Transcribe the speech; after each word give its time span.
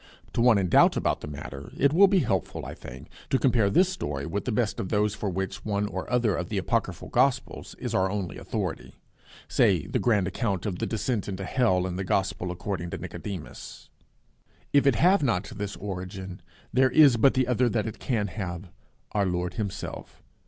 To 0.33 0.41
one 0.41 0.57
in 0.57 0.67
doubt 0.67 0.97
about 0.97 1.21
the 1.21 1.27
matter 1.27 1.71
it 1.77 1.93
will 1.93 2.07
be 2.07 2.21
helpful, 2.21 2.65
I 2.65 2.73
think, 2.73 3.07
to 3.29 3.37
compare 3.37 3.69
this 3.69 3.87
story 3.87 4.25
with 4.25 4.45
the 4.45 4.51
best 4.51 4.79
of 4.79 4.89
those 4.89 5.13
for 5.13 5.29
which 5.29 5.63
one 5.63 5.85
or 5.85 6.09
other 6.11 6.35
of 6.35 6.49
the 6.49 6.57
apocryphal 6.57 7.09
gospels 7.09 7.75
is 7.77 7.93
our 7.93 8.09
only 8.09 8.39
authority 8.39 8.95
say 9.47 9.85
the 9.85 9.99
grand 9.99 10.27
account 10.27 10.65
of 10.65 10.79
the 10.79 10.87
Descent 10.87 11.27
into 11.29 11.45
Hell 11.45 11.85
in 11.85 11.97
the 11.97 12.03
Gospel 12.03 12.49
according 12.49 12.89
to 12.89 12.97
Nicodemus. 12.97 13.91
If 14.73 14.87
it 14.87 14.95
have 14.95 15.21
not 15.21 15.51
this 15.55 15.75
origin, 15.75 16.41
there 16.73 16.89
is 16.89 17.15
but 17.17 17.35
the 17.35 17.47
other 17.47 17.69
that 17.69 17.85
it 17.85 17.99
can 17.99 18.25
have 18.25 18.71
Our 19.11 19.27
Lord 19.27 19.53
himself. 19.53 20.23